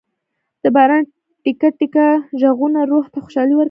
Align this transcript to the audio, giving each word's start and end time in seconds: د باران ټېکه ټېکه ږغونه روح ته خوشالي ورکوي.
د 0.63 0.65
باران 0.75 1.03
ټېکه 1.43 1.69
ټېکه 1.77 2.05
ږغونه 2.41 2.79
روح 2.91 3.05
ته 3.13 3.19
خوشالي 3.25 3.53
ورکوي. 3.53 3.59